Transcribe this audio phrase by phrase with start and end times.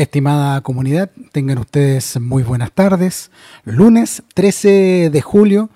[0.00, 3.30] Estimada comunidad, tengan ustedes muy buenas tardes.
[3.64, 5.68] Lunes 13 de julio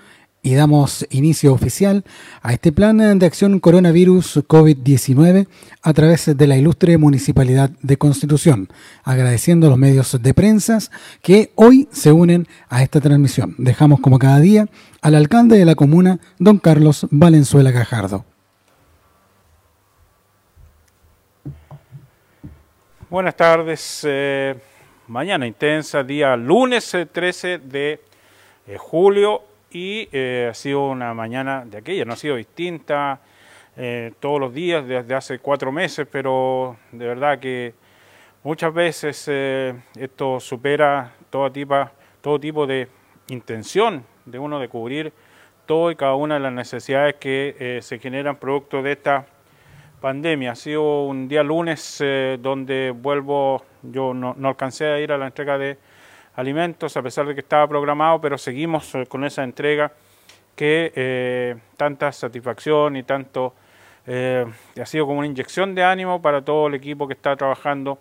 [0.42, 2.06] y damos inicio oficial
[2.40, 5.46] a este plan de acción coronavirus COVID-19
[5.82, 8.70] a través de la ilustre Municipalidad de Constitución,
[9.02, 10.78] agradeciendo a los medios de prensa
[11.20, 13.54] que hoy se unen a esta transmisión.
[13.58, 14.68] Dejamos como cada día
[15.02, 18.24] al alcalde de la comuna, don Carlos Valenzuela Gajardo.
[23.14, 24.04] Buenas tardes.
[24.08, 24.56] Eh,
[25.06, 28.00] mañana intensa, día lunes 13 eh, de
[28.66, 29.40] eh, julio
[29.70, 33.20] y ha sido una mañana de aquella, no ha sido distinta
[34.18, 37.74] todos los días desde hace cuatro meses, pero de verdad que
[38.42, 39.28] muchas veces
[39.96, 41.88] esto supera todo tipo,
[42.20, 42.88] todo tipo de
[43.28, 45.12] intención de uno de cubrir
[45.66, 49.24] todo y cada una de las necesidades que se generan producto de esta
[50.04, 50.52] pandemia.
[50.52, 55.28] Ha sido un día lunes eh, donde vuelvo, yo no, alcancé a ir a la
[55.28, 55.78] entrega de
[56.34, 59.90] alimentos a pesar de que estaba programado, pero seguimos eh, con esa entrega
[60.54, 63.54] que eh, tanta satisfacción y tanto
[64.06, 67.98] ha sido como una inyección de ánimo para todo el equipo que está trabajando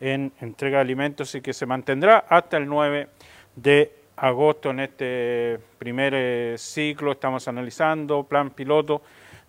[0.00, 3.08] en entrega de alimentos y que se mantendrá hasta el 9
[3.56, 7.10] de agosto en este primer ciclo.
[7.10, 9.02] Estamos analizando plan piloto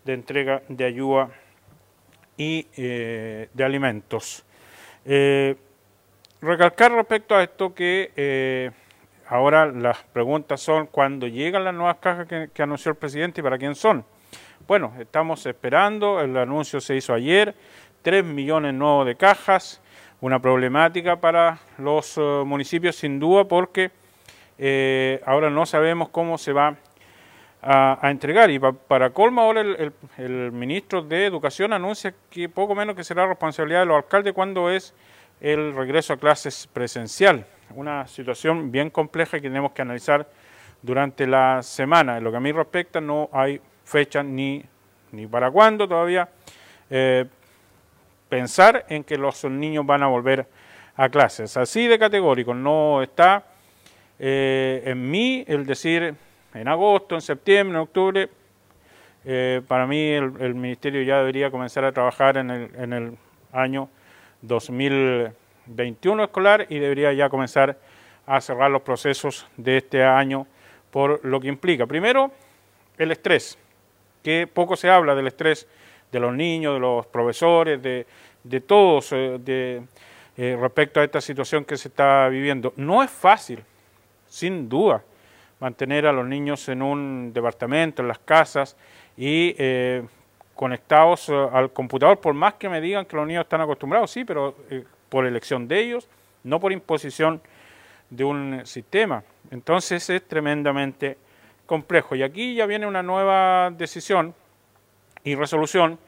[0.03, 1.29] de entrega de ayuda
[2.41, 4.43] y eh, de alimentos.
[5.05, 5.55] Eh,
[6.41, 8.71] recalcar respecto a esto que eh,
[9.27, 13.59] ahora las preguntas son cuándo llegan las nuevas cajas que, anunció el presidente y para
[13.59, 14.03] quién son.
[14.67, 17.53] Bueno, estamos esperando, el anuncio se hizo ayer,
[18.01, 19.79] 3 millones nuevos de cajas,
[20.19, 23.91] una problemática para los municipios sin duda porque
[25.25, 26.75] ahora no sabemos cómo se va
[27.61, 28.49] a, entregar.
[28.49, 33.81] Y para colmo ahora el, ministro de Educación anuncia que poco menos que será responsabilidad
[33.81, 34.93] de los alcaldes cuando es
[35.39, 37.45] el regreso a clases presencial.
[37.75, 40.27] Una situación bien compleja que tenemos que analizar
[40.81, 42.17] durante la semana.
[42.17, 44.63] En lo que a mí respecta no hay fecha ni,
[45.11, 46.29] ni para cuándo todavía
[46.89, 47.25] eh,
[48.29, 50.47] pensar en que los niños van a volver
[50.95, 51.57] a clases.
[51.57, 53.43] Así de categórico, no está
[54.19, 56.15] eh, en mí el decir
[56.53, 58.29] en agosto, en septiembre, en octubre,
[59.23, 63.17] eh, para mí el, Ministerio ya debería comenzar a trabajar en el, en el
[63.51, 63.87] año
[64.41, 67.77] 2021 escolar y debería ya comenzar
[68.25, 70.47] a cerrar los procesos de este año
[70.89, 71.85] por lo que implica.
[71.85, 72.31] Primero,
[72.97, 73.57] el estrés,
[74.23, 75.67] que poco se habla del estrés
[76.11, 79.81] de los niños, de los profesores, de, todos, eh,
[80.37, 82.73] eh, respecto a esta situación que se está viviendo.
[82.75, 83.63] No es fácil,
[84.27, 85.03] sin duda
[85.61, 88.75] mantener a los niños en un departamento, en las casas
[89.15, 90.03] y eh,
[90.55, 94.25] conectados eh, al computador, por más que me digan que los niños están acostumbrados, sí,
[94.25, 96.09] pero eh, por elección de ellos,
[96.43, 97.41] no por imposición
[98.09, 99.23] de un sistema.
[99.51, 101.17] Entonces es tremendamente
[101.67, 102.15] complejo.
[102.15, 104.33] Y aquí ya viene una nueva decisión
[105.23, 105.99] y resolución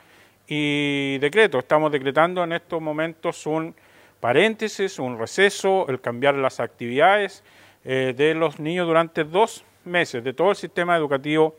[0.47, 1.59] y decreto.
[1.59, 3.75] Estamos decretando en estos momentos un
[4.20, 7.44] paréntesis, un receso, el cambiar las actividades
[7.85, 11.55] eh, de los niños durante dos meses, de todo el sistema educativo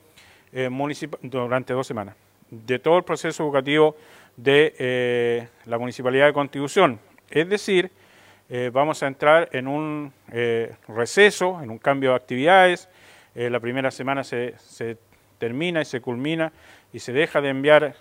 [0.52, 2.16] eh, municipal, durante dos semanas,
[2.48, 3.94] de todo el proceso educativo
[4.34, 6.98] de eh, la Municipalidad de Constitución.
[7.28, 7.90] Es decir,
[8.72, 10.12] vamos a entrar en un
[10.86, 12.88] receso, en un cambio de actividades.
[13.34, 14.96] la primera semana se, se,
[15.38, 16.52] termina y se culmina
[16.92, 17.96] y se deja de enviar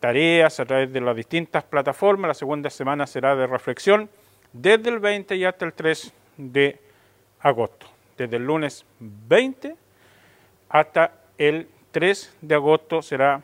[0.00, 2.28] tareas a través de las distintas plataformas.
[2.28, 4.10] La segunda semana será de reflexión
[4.52, 6.80] desde el 20 y hasta el 3 de
[7.40, 7.86] agosto,
[8.16, 9.76] desde el lunes 20
[10.68, 13.42] hasta el 3 de agosto será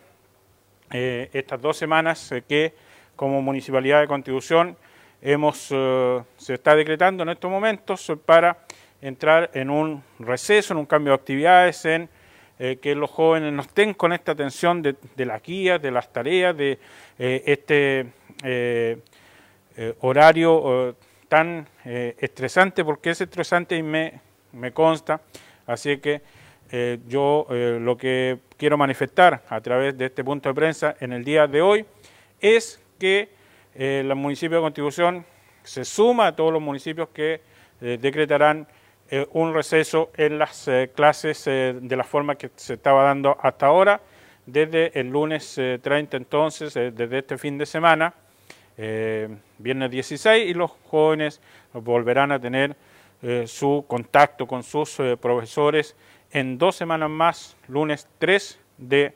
[0.92, 2.74] eh, estas dos semanas eh, que
[3.14, 4.76] como Municipalidad de Constitución
[5.22, 8.58] hemos, eh, se está decretando en estos momentos para
[9.00, 12.08] entrar en un receso, en un cambio de actividades, en
[12.82, 16.54] que los jóvenes no estén con esta atención de, de las guías, de las tareas,
[16.54, 16.78] de
[17.16, 18.06] este
[20.00, 20.94] horario
[21.30, 25.20] tan eh, estresante porque es estresante y me, me consta.
[25.64, 26.22] Así que
[26.72, 31.12] eh, yo eh, lo que quiero manifestar a través de este punto de prensa en
[31.12, 31.86] el día de hoy
[32.40, 33.28] es que
[33.76, 35.24] el municipio de Constitución
[35.62, 37.40] se suma a todos los municipios que
[37.78, 38.66] decretarán
[39.32, 44.00] un receso en las clases de la forma que se estaba dando hasta ahora,
[44.44, 48.12] desde el lunes 30 entonces, desde este fin de semana,
[48.82, 49.28] eh,
[49.58, 51.42] viernes 16 y los jóvenes
[51.74, 52.74] volverán a tener
[53.20, 55.94] eh, su contacto con sus eh, profesores
[56.30, 59.12] en dos semanas más, lunes 3 de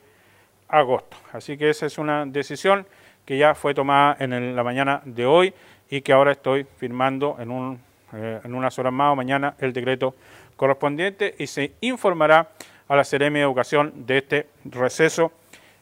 [0.67, 1.17] agosto.
[1.33, 2.85] Así que esa es una decisión
[3.25, 5.51] que ya fue tomada en la mañana de hoy
[5.89, 7.79] y que ahora estoy firmando en, un,
[8.13, 10.13] en unas horas más o mañana el decreto
[10.57, 12.51] correspondiente y se informará
[12.87, 15.31] a la Seremi de Educación de este receso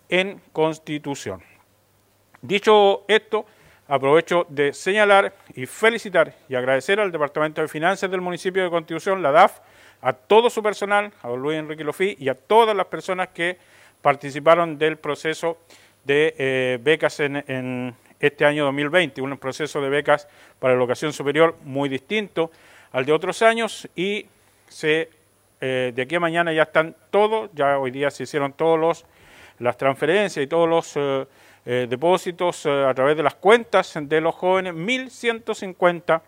[0.07, 1.43] en Constitución.
[2.41, 3.45] Dicho esto,
[3.93, 9.21] aprovecho de señalar y felicitar y agradecer al Departamento de Finanzas del municipio de Constitución,
[9.21, 9.59] la DAF,
[10.01, 13.59] a todo su personal, a don Luis Enrique Lofí y a todas las personas que
[14.01, 15.59] participaron del proceso
[16.05, 21.87] de eh, becas en, este año 2020, un proceso de becas para educación superior muy
[21.87, 22.49] distinto
[22.93, 24.25] al de otros años y
[24.69, 25.11] se,
[25.61, 29.05] eh, de aquí a mañana ya están todos, ya hoy día se hicieron todos los
[29.59, 31.27] las transferencias y todos los eh,
[31.65, 36.21] depósitos a través de las cuentas de los jóvenes, 1.150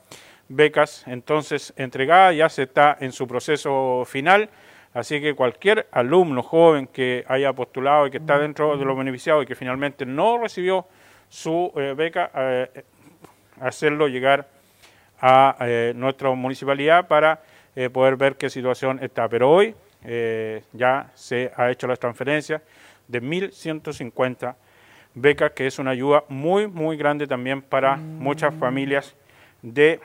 [0.47, 4.49] becas entonces entregadas, ya se está en su proceso final
[4.95, 9.43] Así que cualquier alumno joven que haya postulado y que está dentro de los beneficiados
[9.43, 10.87] y que finalmente no recibió
[11.27, 12.85] su eh, beca, eh,
[13.59, 14.47] hacerlo llegar
[15.19, 17.41] a eh, nuestra municipalidad para
[17.91, 19.27] poder ver qué situación está.
[19.27, 19.75] Pero hoy
[20.71, 22.61] ya se ha hecho la transferencia
[23.09, 24.55] de 1.150
[25.15, 29.15] becas, que es una ayuda muy, muy grande también para muchas familias
[29.61, 29.99] de,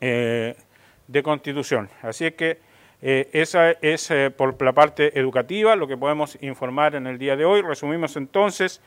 [0.00, 1.88] de Constitución.
[2.02, 2.58] Así es que
[3.06, 7.36] eh, esa es eh, por la parte educativa lo que podemos informar en el día
[7.36, 7.60] de hoy.
[7.60, 8.80] Resumimos entonces,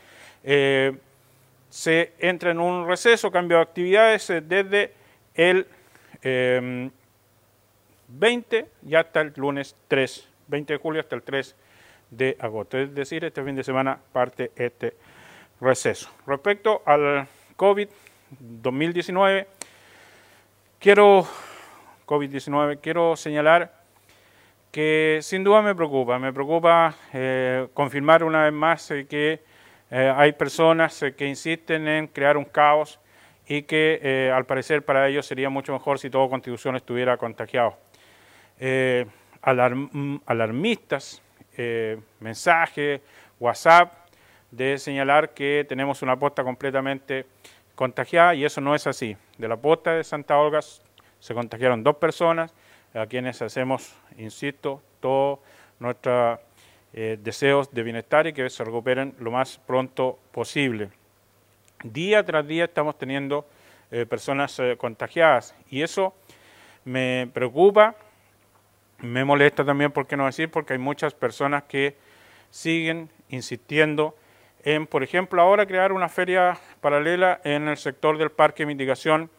[0.43, 0.97] eh,
[1.69, 4.91] se entra en un receso, cambio de actividades desde
[5.35, 5.67] el
[8.07, 11.55] 20 y hasta el lunes 3, 20 de julio hasta el 3
[12.09, 12.77] de agosto.
[12.77, 14.95] Es decir, este fin de semana parte este
[15.59, 16.09] receso.
[16.25, 17.27] Respecto al
[17.57, 19.47] COVID-2019,
[20.79, 21.27] quiero,
[22.05, 23.77] COVID-19, quiero señalar
[24.71, 26.19] que sin duda me preocupa.
[26.19, 29.41] Me preocupa eh, confirmar una vez más eh, que
[29.89, 32.99] eh, hay personas que insisten en crear un caos
[33.47, 37.77] y que al parecer para ellos sería mucho mejor si toda Constitución estuviera contagiado.
[38.59, 41.21] Mm, alarmistas,
[42.19, 43.01] mensajes,
[43.39, 43.93] WhatsApp,
[44.51, 47.25] de señalar que tenemos una posta completamente
[47.75, 49.17] contagiada y eso no es así.
[49.37, 52.53] De la posta de Santa Olga se contagiaron dos personas,
[52.93, 55.39] a quienes hacemos, insisto, todos
[55.79, 56.39] nuestros
[56.93, 60.89] eh, deseos de bienestar y que se recuperen lo más pronto posible.
[61.83, 63.45] Día tras día estamos teniendo
[63.91, 66.15] eh, personas eh, contagiadas y eso
[66.85, 67.95] me preocupa,
[68.99, 71.95] me molesta también, por qué no decir, porque hay muchas personas que
[72.49, 74.15] siguen insistiendo
[74.63, 79.29] en, por ejemplo, ahora crear una feria paralela en el sector del Parque de Mitigación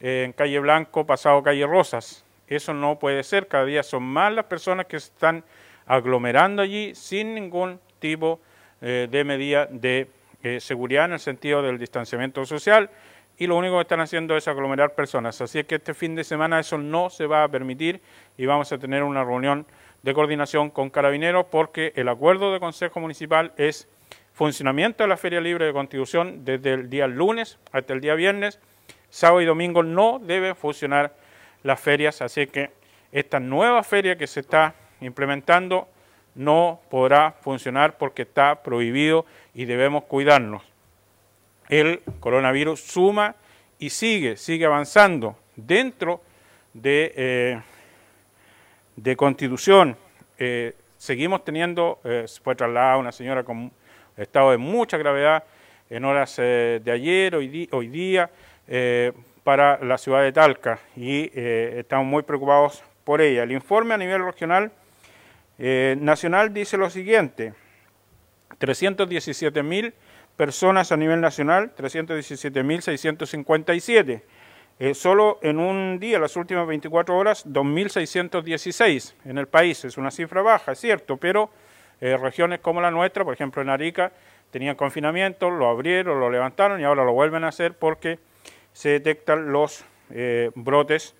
[0.00, 2.24] en Calle Blanco, pasado Calle Rosas.
[2.46, 5.44] Eso no puede ser, cada día son más las personas que se están
[5.86, 8.40] aglomerando allí sin ningún tipo
[8.80, 10.08] eh, de medida de
[10.42, 12.90] eh, seguridad en el sentido del distanciamiento social
[13.38, 15.40] y lo único que están haciendo es aglomerar personas.
[15.40, 18.02] Así es que este fin de semana eso no se va a permitir
[18.36, 19.64] y vamos a tener una reunión
[20.02, 23.88] de coordinación con carabineros porque el acuerdo de Consejo Municipal es
[24.32, 28.60] funcionamiento de la Feria Libre de Constitución desde el día lunes hasta el día viernes,
[29.08, 31.14] sábado y domingo no debe funcionar
[31.62, 32.70] las ferias, así que
[33.12, 35.88] esta nueva feria que se está implementando
[36.34, 40.62] no podrá funcionar porque está prohibido y debemos cuidarnos.
[41.68, 43.34] El coronavirus suma
[43.78, 46.22] y sigue, sigue avanzando dentro
[46.72, 47.62] de, eh,
[48.96, 49.96] de Constitución.
[50.38, 53.70] Eh, seguimos teniendo, eh, fue trasladada una señora con
[54.16, 55.44] estado de mucha gravedad
[55.90, 58.30] en horas de ayer, hoy, hoy día,
[59.48, 63.44] para la ciudad de Talca y eh, estamos muy preocupados por ella.
[63.44, 64.70] El informe a nivel regional
[65.58, 67.54] eh, nacional dice lo siguiente,
[68.58, 69.94] 317 mil
[70.38, 74.24] personas a nivel nacional, 317 mil 657.
[74.78, 79.84] Eh, solo en un día, las últimas 24 horas, 2.616 en el país.
[79.84, 81.50] Es una cifra baja, es cierto, pero
[82.00, 84.12] regiones como la nuestra, por ejemplo en Arica,
[84.50, 88.18] tenían confinamiento, lo abrieron, lo levantaron y ahora lo vuelven a hacer porque
[88.72, 91.14] se detectan los eh, brotes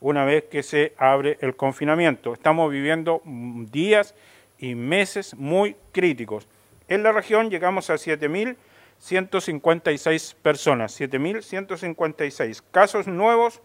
[0.00, 2.34] una vez que se abre el confinamiento.
[2.34, 4.14] Estamos viviendo días
[4.58, 6.46] y meses muy críticos.
[6.88, 13.62] En la región llegamos a 7.156 personas, 7.156 casos nuevos,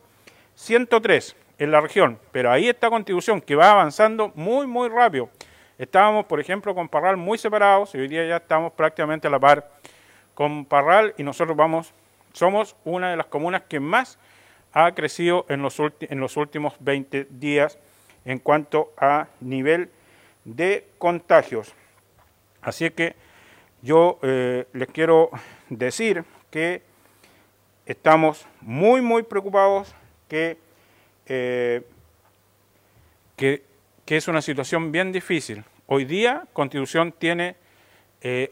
[0.56, 5.30] 103 en la región, pero ahí está Constitución que va avanzando muy, muy rápido.
[5.78, 9.40] Estábamos, por ejemplo, con Parral muy separados y hoy día ya estamos prácticamente a la
[9.40, 9.70] par
[10.34, 11.94] con Parral y nosotros vamos
[12.34, 14.18] somos una de las comunas que más
[14.72, 17.78] ha crecido en los, en los últimos 20 días
[18.26, 19.90] en cuanto a nivel
[20.46, 21.74] de contagios.
[22.70, 23.16] Así que
[23.82, 25.32] yo eh, les quiero
[25.70, 26.84] decir que
[27.88, 29.96] estamos muy, muy preocupados
[30.28, 30.60] que,
[31.26, 31.84] que,
[34.06, 35.64] que, es una situación bien difícil.
[35.88, 37.56] Hoy día Constitución tiene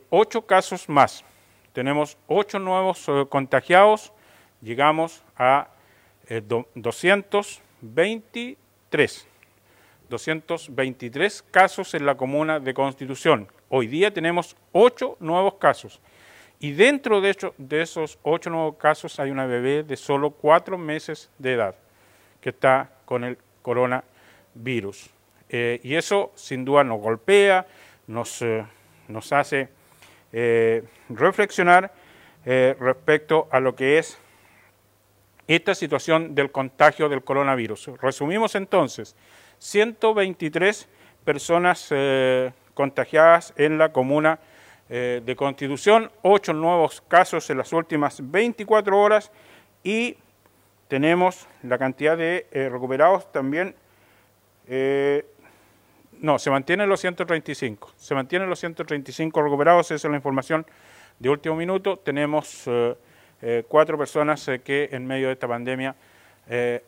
[0.09, 1.23] ocho casos más.
[1.73, 4.11] Tenemos ocho nuevos contagiados.
[4.63, 5.67] Llegamos a
[6.73, 9.27] 223.
[10.09, 13.47] 223 casos en la comuna de Constitución.
[13.69, 15.99] Hoy día tenemos ocho nuevos casos.
[16.59, 17.35] Y dentro de,
[17.81, 21.75] esos ocho nuevos casos hay una bebé de solo cuatro meses de edad
[22.41, 25.09] que está con el coronavirus.
[25.49, 27.67] Eh, y eso sin duda nos golpea,
[28.07, 28.65] nos, eh,
[29.07, 29.69] nos hace
[30.31, 31.93] eh, reflexionar
[32.79, 34.17] respecto a lo que es
[35.47, 37.91] esta situación del contagio del coronavirus.
[38.01, 39.17] Resumimos entonces,
[39.59, 40.87] 123
[41.23, 41.91] personas
[42.77, 44.39] contagiadas en la comuna
[44.89, 49.31] eh, de Constitución, ocho nuevos casos en las últimas 24 horas
[49.83, 50.15] y
[50.87, 53.75] tenemos la cantidad de eh, recuperados también,
[54.67, 55.25] eh,
[56.21, 60.65] no, se mantienen los 135, se mantienen los 135 recuperados, esa es la información
[61.19, 62.69] de último minuto, tenemos
[63.67, 65.95] cuatro personas que en medio de esta pandemia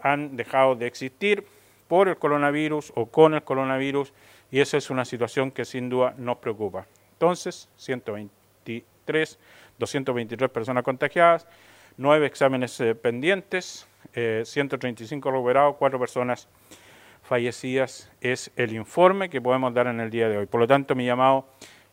[0.01, 1.45] han dejado de existir
[1.89, 4.13] por el coronavirus o con el coronavirus
[4.51, 6.85] y esa es una situación que sin duda nos preocupa.
[7.13, 9.39] Entonces, 123,
[9.77, 11.47] 223 personas contagiadas,
[11.97, 16.47] 9 exámenes eh, pendientes, 135 eh, recuperados, 4 personas
[17.23, 20.45] fallecidas es el informe que podemos dar en el día de hoy.
[20.45, 21.47] Por lo tanto, mi llamado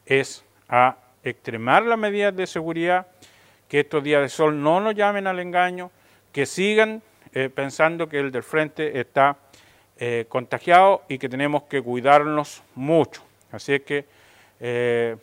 [0.04, 3.06] es a extremar las medidas de seguridad,
[3.68, 5.90] que estos días de sol no nos llamen al engaño,
[6.32, 9.36] que sigan eh, pensando que el del frente está
[9.98, 13.22] eh, contagiados y que tenemos que cuidarnos mucho.
[13.50, 14.04] Así es que
[14.60, 15.16] eh,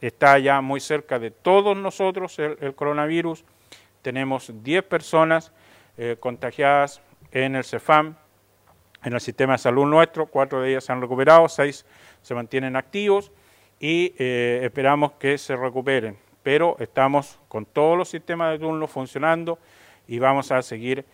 [0.00, 3.44] está ya muy cerca de todos nosotros el, coronavirus.
[4.00, 5.52] Tenemos 10 personas
[5.98, 8.14] eh, contagiadas en el CEFAM,
[9.04, 11.84] en el sistema de salud nuestro, cuatro de ellas se han recuperado, seis
[12.22, 13.30] se mantienen activos
[13.78, 16.16] y esperamos que se recuperen.
[16.42, 19.58] Pero estamos con todos los sistemas de turno funcionando
[20.08, 21.04] y vamos a seguir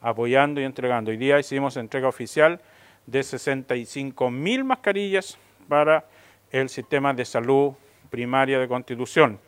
[0.00, 1.10] apoyando y entregando.
[1.10, 2.60] Hoy día hicimos entrega oficial
[3.06, 5.38] de 65 mil mascarillas
[5.68, 6.04] para
[6.50, 7.72] el sistema de salud
[8.10, 9.38] primaria de Constitución.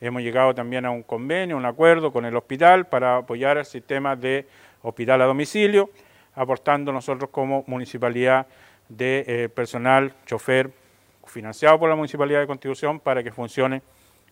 [0.00, 4.14] Hemos llegado también a un convenio, un acuerdo con el hospital para apoyar el sistema
[4.14, 4.46] de
[4.82, 5.90] hospital a domicilio,
[6.34, 8.46] aportando nosotros como municipalidad
[8.88, 10.70] de eh, personal, chofer,
[11.26, 13.82] financiado por la Municipalidad de Constitución para que funcione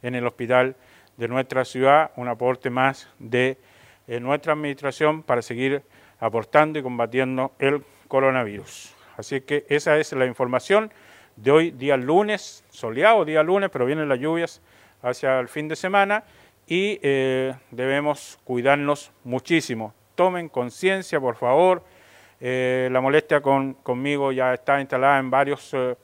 [0.02, 0.76] en el hospital
[1.16, 3.58] de nuestra ciudad, un aporte más de
[4.06, 5.82] en nuestra administración para seguir
[6.18, 8.94] aportando y combatiendo el coronavirus.
[9.16, 10.92] Así que esa es la información
[11.36, 14.62] de hoy, día lunes, soleado día lunes, pero vienen las lluvias
[15.02, 16.24] hacia el fin de semana
[16.66, 19.94] y eh, debemos cuidarnos muchísimo.
[20.14, 21.84] Tomen conciencia, por favor.
[22.40, 25.96] Eh, la molestia con, conmigo ya está instalada en varios eh,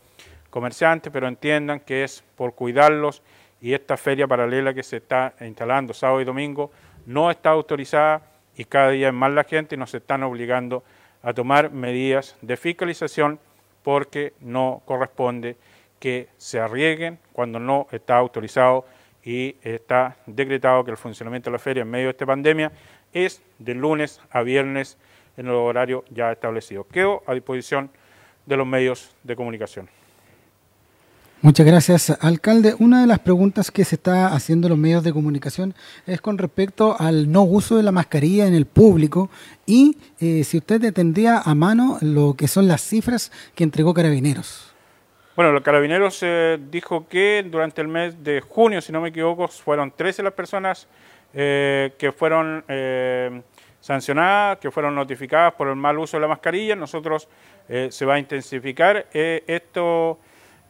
[0.51, 3.23] comerciantes, pero entiendan que es por cuidarlos
[3.61, 6.71] y esta feria paralela que se está instalando sábado y domingo
[7.07, 8.23] no está autorizada
[8.57, 10.85] y cada día es más la gente nos están obligando
[11.23, 13.39] a tomar medidas de fiscalización
[13.83, 15.57] porque no corresponde
[15.99, 18.87] que se arriesguen cuando no está autorizado
[19.25, 22.73] y está decretado que el funcionamiento de la feria en medio de esta pandemia
[23.13, 24.99] es de lunes a viernes
[25.37, 26.87] en el horario ya establecido.
[26.89, 27.91] Quedo a disposición
[28.47, 30.02] de los medios de comunicación.
[31.45, 32.77] Muchas gracias, alcalde.
[32.79, 35.75] Una de las preguntas que se está haciendo en los medios de comunicación
[36.07, 39.29] es con respecto al no uso de la mascarilla en el público
[39.67, 44.73] y eh, si usted tendría a mano lo que son las cifras que entregó Carabineros.
[45.35, 49.49] Bueno, los Carabineros eh, dijo que durante el mes de junio, si no me equivoco,
[49.49, 50.87] fueron 13 las personas
[51.35, 52.65] eh, que fueron
[53.81, 56.77] sancionadas, que fueron notificadas por el mal uso de la mascarilla.
[56.77, 57.29] Nosotros
[57.67, 60.21] se va a intensificar esto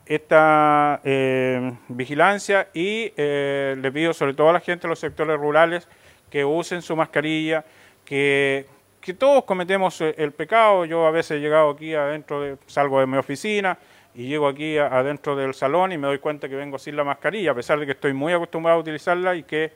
[0.06, 5.38] esta eh, vigilancia y eh, le pido sobre todo a la gente de los sectores
[5.38, 5.88] rurales
[6.30, 7.64] que usen su mascarilla,
[8.04, 8.66] que,
[9.00, 10.84] que todos cometemos el pecado.
[10.84, 13.78] Yo a veces he llegado aquí adentro, de, salgo de mi oficina
[14.14, 17.52] y llego aquí adentro del salón y me doy cuenta que vengo sin la mascarilla,
[17.52, 19.72] a pesar de que estoy muy acostumbrado a utilizarla y que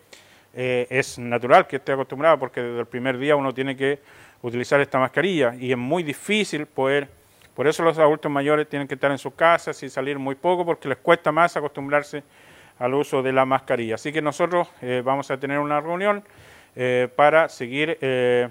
[0.54, 4.00] eh, es natural que esté acostumbrado porque desde el primer día uno tiene que
[4.42, 7.09] utilizar esta mascarilla y es muy difícil poder
[7.56, 10.66] por eso los adultos mayores tienen que estar en sus casas y salir muy poco
[10.66, 12.22] porque les cuesta más acostumbrarse
[12.78, 13.94] al uso de la mascarilla.
[13.94, 16.22] Así que nosotros eh, vamos a tener una reunión
[16.76, 18.50] eh, para seguir eh,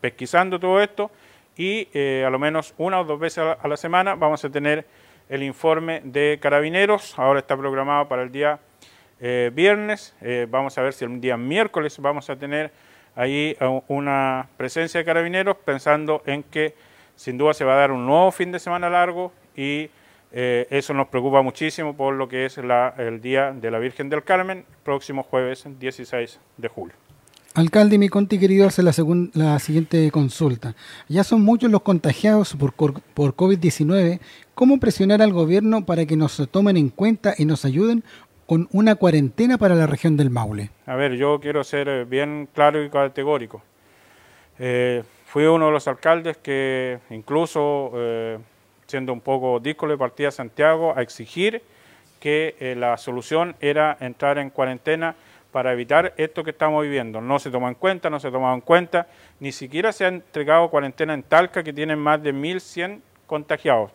[0.00, 1.12] pesquisando todo esto
[1.56, 1.86] y
[2.24, 4.84] a lo menos una o dos veces a la, semana vamos a tener
[5.28, 7.16] el informe de carabineros.
[7.16, 8.58] Ahora está programado para el día
[9.52, 10.12] viernes.
[10.48, 12.72] vamos a ver si el día miércoles vamos a tener
[13.14, 13.56] ahí
[13.86, 16.74] una presencia de carabineros pensando en que
[17.16, 19.90] sin duda se va a dar un nuevo fin de semana largo y
[20.32, 24.24] eh, eso nos preocupa muchísimo por lo que es el Día de la Virgen del
[24.24, 26.96] Carmen, próximo jueves 16 de julio.
[27.54, 28.92] Alcalde mi Conti, querido hacer la,
[29.34, 30.74] la siguiente consulta.
[31.08, 34.18] Ya son muchos los contagiados por, por COVID-19.
[34.56, 38.02] ¿Cómo presionar al gobierno para que nos tomen en cuenta y nos ayuden
[38.46, 40.70] con una cuarentena para la región del Maule?
[40.86, 43.62] A ver, yo quiero ser eh, bien claro y categórico.
[44.58, 45.04] Eh,
[45.34, 47.90] fui uno de los alcaldes que incluso
[48.86, 51.60] siendo un poco díscolo, partía a Santiago a exigir
[52.20, 55.16] que eh, la solución era entrar en cuarentena
[55.50, 57.20] para evitar esto que estamos viviendo.
[57.20, 59.08] No se tomó en cuenta, no se tomó en cuenta,
[59.40, 63.90] ni siquiera se ha entregado cuarentena en Talca, que tiene más de 1.100 contagiados.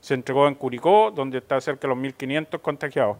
[0.00, 3.18] Se entregó en Curicó, donde está cerca de los 1.500 contagiados.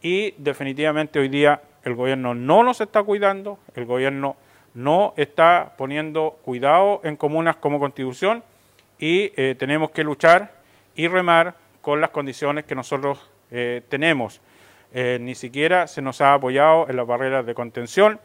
[0.00, 4.36] Y definitivamente hoy día el gobierno no nos está cuidando, el gobierno
[4.74, 8.42] no está poniendo cuidado en comunas como Constitución
[8.98, 10.52] y eh, tenemos que luchar
[10.94, 14.40] y remar con las condiciones que nosotros eh, tenemos.
[14.94, 18.20] Eh, ni siquiera se nos ha apoyado en las barreras de contención,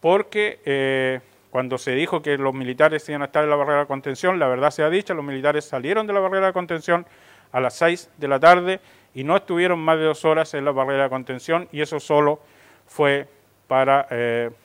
[0.00, 1.20] porque
[1.50, 4.46] cuando se dijo que los militares iban a estar en la barrera de contención, la
[4.46, 7.04] verdad sea dicha, los militares salieron de la barrera de contención
[7.50, 8.80] a las 6 de la tarde
[9.14, 12.40] y no estuvieron más de dos horas en la barrera de contención y eso solo
[12.86, 13.26] fue
[13.68, 14.08] para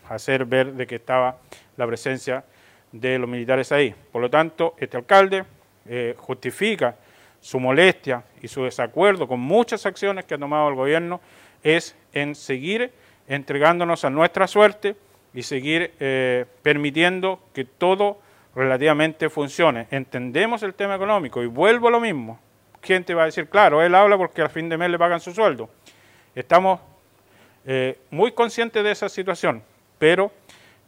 [0.09, 1.37] hacer ver de que estaba
[1.77, 2.43] la presencia
[2.93, 3.93] de los militares ahí.
[4.11, 5.43] Por lo tanto, este alcalde
[5.89, 6.95] eh, justifica
[7.41, 11.19] su molestia y su desacuerdo con muchas acciones que ha tomado el gobierno
[11.61, 12.91] es en seguir
[13.27, 14.95] entregándonos a nuestra suerte
[15.33, 18.19] y seguir eh, permitiendo que todo
[18.55, 19.87] relativamente funcione.
[19.89, 22.39] Entendemos el tema económico y vuelvo a lo mismo.
[22.81, 25.33] Gente va a decir, claro, él habla porque al fin de mes le pagan su
[25.33, 25.69] sueldo.
[26.35, 26.79] Estamos
[27.65, 29.63] eh, muy conscientes de esa situación,
[29.97, 30.31] pero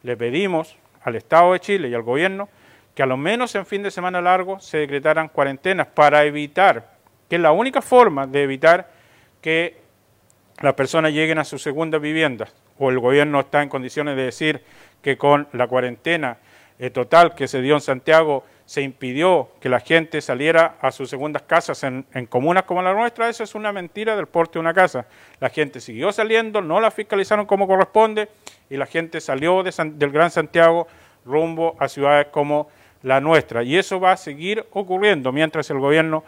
[0.02, 2.48] le pedimos al Estado de Chile y al gobierno
[2.94, 6.96] que a lo menos en fin de semana largo se decretaran cuarentenas para evitar,
[7.28, 8.90] que es la única forma de evitar
[9.40, 9.76] que
[10.60, 14.62] las personas lleguen a sus segundas viviendas, o el gobierno está en condiciones de decir
[15.02, 16.38] que con la cuarentena
[16.78, 21.08] eh, total que se dio en Santiago se impidió que la gente saliera a sus
[21.08, 24.74] segundas casas en, comunas como la nuestra, eso es una mentira del porte de una
[24.74, 25.06] casa.
[25.38, 28.28] La gente siguió saliendo, no la fiscalizaron como corresponde
[28.68, 30.88] y la gente salió del Gran Santiago
[31.24, 32.68] rumbo a ciudades como
[33.04, 33.62] la nuestra.
[33.62, 36.24] Y eso va a seguir ocurriendo mientras el gobierno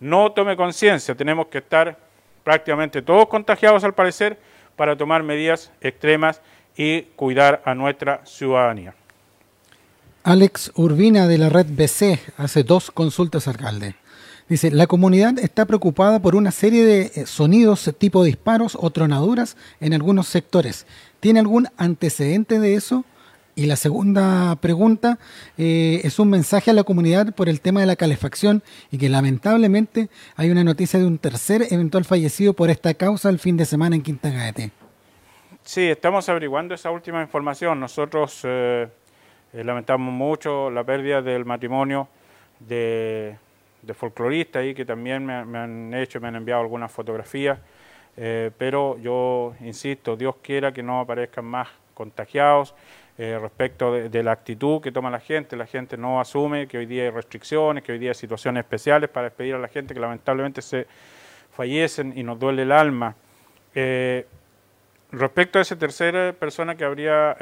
[0.00, 1.14] no tome conciencia.
[1.14, 1.98] Tenemos que estar
[2.42, 4.38] prácticamente todos contagiados al parecer
[4.76, 6.40] para tomar medidas extremas
[6.74, 8.94] y cuidar a nuestra ciudadanía.
[10.24, 13.96] Alex Urbina de la red BC hace dos consultas alcalde.
[14.48, 19.56] Dice, la comunidad está preocupada por una serie de eh, sonidos tipo disparos o tronaduras
[19.80, 20.86] en algunos sectores.
[21.18, 23.04] ¿Tiene algún antecedente de eso?
[23.56, 25.18] Y la segunda pregunta
[25.58, 29.08] eh, es un mensaje a la comunidad por el tema de la calefacción y que
[29.08, 33.64] lamentablemente hay una noticia de un tercer eventual fallecido por esta causa el fin de
[33.64, 34.70] semana en Quinta Gaete.
[35.64, 37.78] Sí, estamos averiguando esa última información.
[37.78, 38.88] Nosotros eh,
[39.52, 42.08] eh, lamentamos mucho la pérdida del matrimonio
[42.58, 43.36] de,
[43.82, 47.58] de folcloristas ahí que también me, han hecho, me han enviado algunas fotografías,
[48.16, 52.74] eh, pero yo insisto, Dios quiera que no aparezcan más contagiados.
[53.18, 56.86] Eh, respecto de, la actitud que toma la gente, la gente no asume que hoy
[56.86, 60.00] día hay restricciones, que hoy día hay situaciones especiales para despedir a la gente que
[60.00, 60.86] lamentablemente se
[61.54, 63.14] fallecen y nos duele el alma.
[65.12, 67.36] respecto a esa tercera persona que habría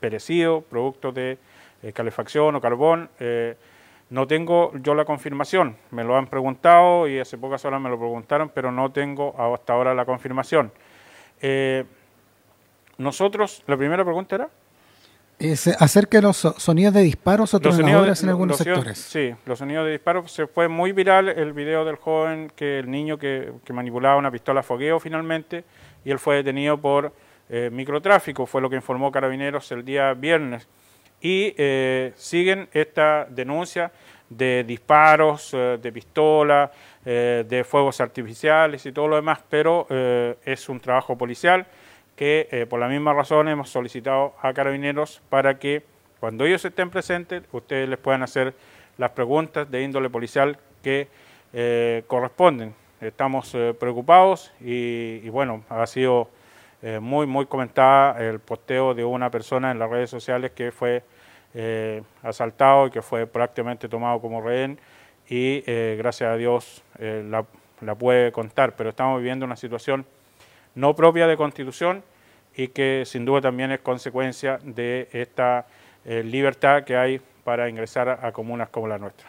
[0.00, 1.38] perecido, producto de
[1.82, 3.08] eh, calefacción o carbón.
[3.18, 3.56] Eh,
[4.10, 7.98] no tengo yo la confirmación, me lo han preguntado y hace pocas horas me lo
[7.98, 10.70] preguntaron, pero no tengo hasta ahora la confirmación.
[11.40, 11.84] Eh,
[12.98, 14.48] nosotros, la primera pregunta era...
[15.38, 18.98] Es acerca de los sonidos de disparos o tronaduras en algunos sectores.
[18.98, 20.30] Sí, los sonidos de disparos.
[20.30, 24.30] Se fue muy viral el video del joven, que el niño que, que manipulaba una
[24.30, 25.64] pistola fogueo finalmente,
[26.04, 27.12] y él fue detenido por
[27.54, 30.66] eh, microtráfico, fue lo que informó Carabineros el día viernes.
[31.20, 33.92] Y eh, siguen esta denuncia
[34.30, 36.72] de disparos, eh, de pistola,
[37.04, 41.66] de fuegos artificiales y todo lo demás, pero es un trabajo policial
[42.14, 45.82] que por la misma razón hemos solicitado a Carabineros para que
[46.20, 48.54] cuando ellos estén presentes ustedes les puedan hacer
[48.98, 51.08] las preguntas de índole policial que
[52.06, 52.72] corresponden.
[53.00, 56.30] Estamos preocupados y, y bueno, ha sido
[56.82, 61.02] eh, muy, muy comentada el posteo de una persona en las redes sociales que fue
[61.54, 64.78] eh, asaltado y que fue prácticamente tomado como rehén
[65.28, 67.44] y eh, gracias a Dios la,
[67.94, 70.06] puede contar, pero estamos viviendo una situación
[70.74, 72.02] no propia de constitución
[72.56, 75.66] y que sin duda también es consecuencia de esta
[76.04, 79.26] eh, libertad que hay para ingresar a comunas como la nuestra.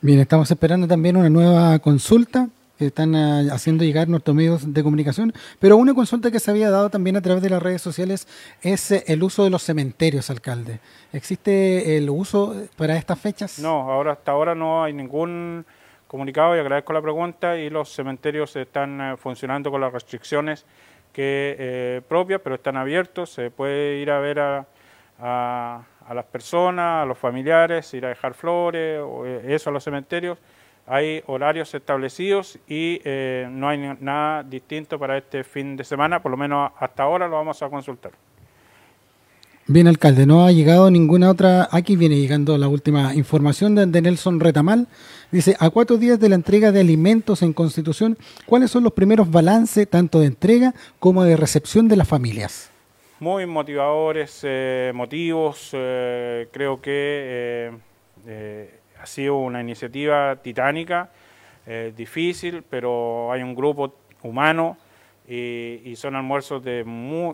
[0.00, 2.48] Bien, estamos esperando también una nueva consulta
[2.86, 6.90] están eh, haciendo llegar nuestros medios de comunicación, pero una consulta que se había dado
[6.90, 8.26] también a través de las redes sociales
[8.62, 10.80] es eh, el uso de los cementerios, alcalde.
[11.12, 13.58] ¿Existe el uso para estas fechas?
[13.58, 15.64] No, ahora hasta ahora no hay ningún
[16.06, 20.64] comunicado y agradezco la pregunta y los cementerios están eh, funcionando con las restricciones
[21.12, 24.66] que propias, pero están abiertos, se puede ir a ver a,
[25.20, 30.38] a las personas, a los familiares, ir a dejar flores, o eso a los cementerios
[30.86, 36.30] hay horarios establecidos y eh, no hay nada distinto para este fin de semana, por
[36.30, 38.12] lo menos hasta ahora lo vamos a consultar.
[39.68, 41.68] Bien, alcalde, no ha llegado ninguna otra.
[41.70, 44.88] Aquí viene llegando la última información de, Nelson Retamal.
[45.30, 49.30] Dice: A cuatro días de la entrega de alimentos en Constitución, ¿cuáles son los primeros
[49.30, 52.70] balances, tanto de entrega como de recepción de las familias?
[53.20, 55.70] Muy motivadores, eh, motivos.
[55.72, 57.70] Eh, creo que
[59.02, 61.10] ha sido una iniciativa titánica,
[61.66, 64.76] eh, difícil, pero hay un grupo humano
[65.26, 66.84] y, son almuerzos de,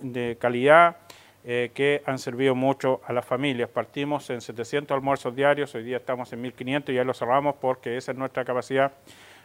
[0.02, 0.96] de calidad
[1.44, 3.68] eh, que han servido mucho a las familias.
[3.68, 7.98] Partimos en 700 almuerzos diarios, hoy día estamos en 1500 y ya lo cerramos porque
[7.98, 8.92] esa es nuestra capacidad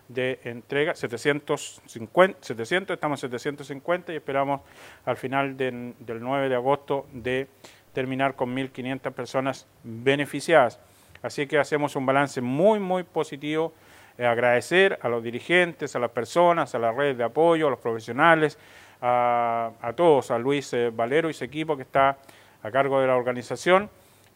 [0.07, 4.61] de entrega, 750, 700, estamos en 750 y esperamos
[5.03, 7.47] al final del 9 de agosto de
[7.91, 10.79] terminar con 1.500 personas beneficiadas.
[11.23, 13.73] Así que hacemos un balance muy, muy positivo.
[14.17, 17.79] Eh, agradecer a los dirigentes, a las personas, a la red de apoyo, a los
[17.79, 18.59] profesionales,
[19.01, 22.17] a, todos, a Luis eh, Valero y su equipo que está
[22.61, 23.89] a cargo de la organización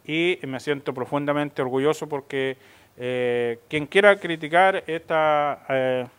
[0.06, 2.58] y me siento profundamente orgulloso porque
[2.98, 6.10] eh, quien quiera criticar esta,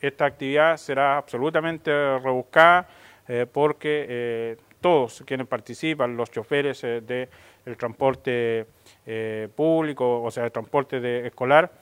[0.00, 2.88] esta actividad será absolutamente rebuscada
[3.52, 6.84] porque todos quienes participan, los choferes
[7.66, 8.66] del transporte
[9.04, 11.72] eh, público, o sea, de transporte de, escolar,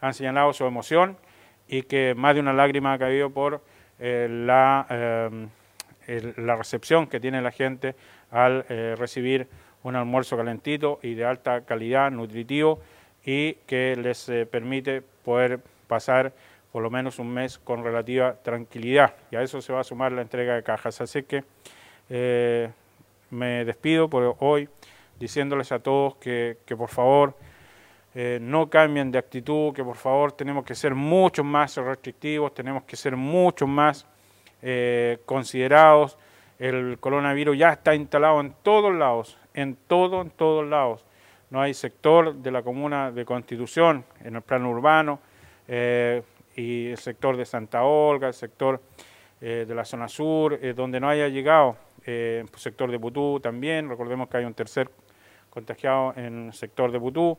[0.00, 1.18] han señalado su emoción
[1.68, 3.62] y que más de una lágrima ha caído por
[4.00, 4.86] eh, la,
[6.06, 7.94] eh, la recepción que tiene la gente
[8.30, 8.64] al
[8.96, 9.46] recibir
[9.84, 12.80] un almuerzo calentito y de alta calidad, nutritivo,
[13.24, 16.32] y que les permite poder pasar
[16.72, 19.14] por lo menos un mes con relativa tranquilidad.
[19.30, 21.00] Y a eso se va a sumar la entrega de cajas.
[21.00, 21.44] Así que
[23.30, 24.68] me despido por hoy
[25.18, 27.34] diciéndoles a todos que, por favor
[28.14, 32.84] eh, no cambien de actitud, que por favor tenemos que ser mucho más restrictivos, tenemos
[32.84, 34.06] que ser mucho más
[34.62, 36.16] eh, considerados.
[36.58, 41.04] El coronavirus ya está instalado en todos lados, en todo, en todos lados.
[41.50, 45.18] No hay sector de la comuna de Constitución, en el plano urbano,
[45.66, 46.22] eh,
[46.54, 48.80] y el sector de Santa Olga, el sector
[49.40, 54.38] de la zona sur, donde no haya llegado, el sector de Putú también, recordemos que
[54.38, 54.88] hay un tercer
[55.54, 57.38] contagiados en el sector de Putú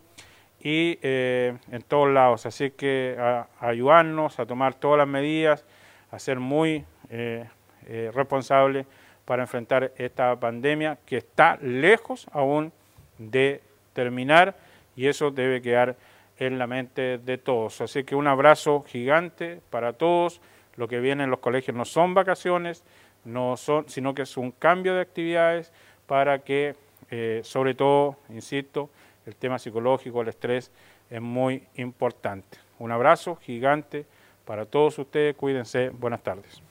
[0.61, 2.45] y eh, en todos lados.
[2.45, 3.15] Así que
[3.59, 5.65] ayudarnos a tomar todas las medidas,
[6.09, 7.45] a ser muy eh,
[7.87, 8.87] eh, responsables
[9.25, 12.71] para enfrentar esta pandemia que está lejos aún
[13.17, 13.61] de
[13.93, 14.55] terminar
[14.95, 15.95] y eso debe quedar
[16.37, 17.81] en la mente de todos.
[17.81, 20.41] Así que un abrazo gigante para todos.
[20.75, 22.83] Lo que viene en los colegios no son vacaciones,
[23.23, 25.71] no son, sino que es un cambio de actividades
[26.05, 26.75] para que
[27.09, 28.89] eh, sobre todo, insisto,
[29.25, 30.71] el tema psicológico, el estrés
[31.09, 32.57] es muy importante.
[32.79, 34.05] Un abrazo gigante
[34.45, 36.61] para todos ustedes, cuídense, buenas tardes.